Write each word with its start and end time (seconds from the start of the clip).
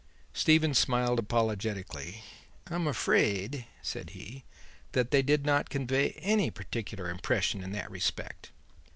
Stephen 0.33 0.73
smiled 0.73 1.19
apologetically. 1.19 2.23
"I 2.71 2.73
am 2.73 2.87
afraid," 2.87 3.67
said 3.83 4.09
he, 4.17 4.45
"that 4.93 5.11
they 5.11 5.21
did 5.21 5.45
not 5.45 5.69
convey 5.69 6.13
any 6.23 6.49
particular 6.49 7.07
impression 7.07 7.61
in 7.63 7.71
that 7.73 7.91
respect. 7.91 8.49